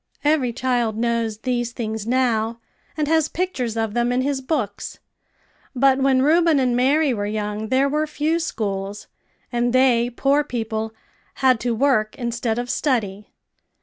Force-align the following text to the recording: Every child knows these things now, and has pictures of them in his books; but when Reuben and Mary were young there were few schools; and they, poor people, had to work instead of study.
Every 0.23 0.51
child 0.51 0.97
knows 0.97 1.37
these 1.37 1.73
things 1.73 2.07
now, 2.07 2.59
and 2.97 3.07
has 3.07 3.29
pictures 3.29 3.77
of 3.77 3.93
them 3.93 4.11
in 4.11 4.21
his 4.21 4.41
books; 4.41 4.97
but 5.75 5.99
when 5.99 6.23
Reuben 6.23 6.57
and 6.59 6.75
Mary 6.75 7.13
were 7.13 7.27
young 7.27 7.67
there 7.67 7.87
were 7.87 8.07
few 8.07 8.39
schools; 8.39 9.05
and 9.51 9.73
they, 9.73 10.09
poor 10.09 10.43
people, 10.43 10.91
had 11.35 11.59
to 11.59 11.75
work 11.75 12.15
instead 12.17 12.57
of 12.57 12.67
study. 12.67 13.29